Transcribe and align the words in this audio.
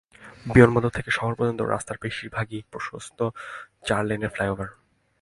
বিমানবন্দর 0.45 0.95
থেকে 0.97 1.09
শহর 1.11 1.33
পর্যন্ত 1.35 1.61
রাস্তার 1.63 2.01
বেশির 2.03 2.29
ভাগই 2.35 2.59
প্রশস্ত 2.71 3.19
চার 3.87 4.03
লেনের 4.05 4.33
ফ্লাইওভার। 4.35 4.69